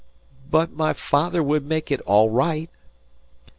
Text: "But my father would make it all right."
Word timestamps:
"But 0.49 0.71
my 0.71 0.93
father 0.93 1.43
would 1.43 1.63
make 1.63 1.91
it 1.91 2.01
all 2.07 2.31
right." 2.31 2.71